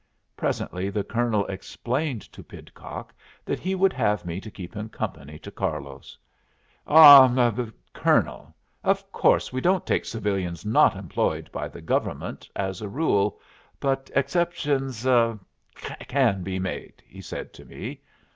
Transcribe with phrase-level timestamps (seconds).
[0.35, 3.13] Presently the Colonel explained to Pidcock
[3.45, 6.17] that he would have me to keep him company to Carlos.
[6.87, 7.53] "Oh ah,
[7.93, 8.51] Colonel.
[8.83, 13.39] Of course we don't take civilians not employed by the government, as a rule.
[13.79, 15.37] But exceptions ah
[16.07, 18.01] can be made," he said to me.